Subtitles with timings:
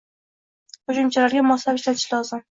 [0.91, 2.39] Qo’shimchalarga moslab ishlatish lozim.